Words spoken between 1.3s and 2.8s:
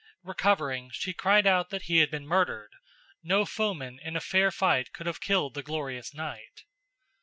out that he had been murdered: